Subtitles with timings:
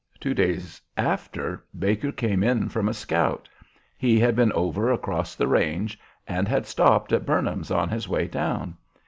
[0.19, 3.47] Two days after, Baker came in from a scout.
[3.95, 8.25] He had been over across the range and had stopped at Burnham's on his way
[8.27, 8.77] down.